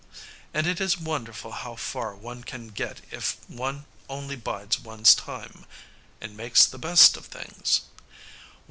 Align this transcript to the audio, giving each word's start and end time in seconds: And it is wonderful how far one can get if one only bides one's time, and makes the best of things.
And 0.51 0.65
it 0.65 0.81
is 0.81 0.97
wonderful 0.99 1.51
how 1.51 1.75
far 1.75 2.15
one 2.15 2.43
can 2.43 2.69
get 2.69 3.01
if 3.11 3.37
one 3.47 3.85
only 4.09 4.35
bides 4.35 4.79
one's 4.79 5.13
time, 5.13 5.67
and 6.19 6.35
makes 6.35 6.65
the 6.65 6.79
best 6.79 7.17
of 7.17 7.27
things. 7.27 7.81